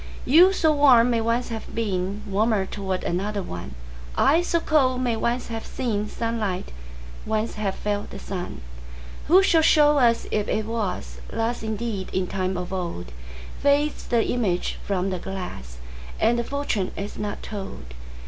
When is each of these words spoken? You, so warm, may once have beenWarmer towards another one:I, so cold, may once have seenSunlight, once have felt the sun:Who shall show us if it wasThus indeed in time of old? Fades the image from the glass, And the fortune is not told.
You, 0.25 0.51
so 0.51 0.73
warm, 0.73 1.11
may 1.11 1.21
once 1.21 1.49
have 1.49 1.67
beenWarmer 1.67 2.67
towards 2.71 3.03
another 3.03 3.43
one:I, 3.43 4.41
so 4.41 4.59
cold, 4.59 4.99
may 5.01 5.15
once 5.15 5.49
have 5.49 5.63
seenSunlight, 5.63 6.69
once 7.23 7.53
have 7.53 7.75
felt 7.75 8.09
the 8.09 8.17
sun:Who 8.17 9.43
shall 9.43 9.61
show 9.61 9.99
us 9.99 10.25
if 10.31 10.47
it 10.47 10.65
wasThus 10.65 11.61
indeed 11.61 12.09
in 12.13 12.25
time 12.25 12.57
of 12.57 12.73
old? 12.73 13.11
Fades 13.59 14.07
the 14.07 14.27
image 14.27 14.79
from 14.83 15.11
the 15.11 15.19
glass, 15.19 15.77
And 16.19 16.39
the 16.39 16.43
fortune 16.43 16.91
is 16.97 17.19
not 17.19 17.43
told. 17.43 17.93